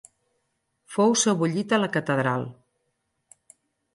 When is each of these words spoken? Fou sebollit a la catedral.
Fou 0.93 1.13
sebollit 1.25 1.77
a 1.77 1.79
la 1.83 1.91
catedral. 1.97 2.47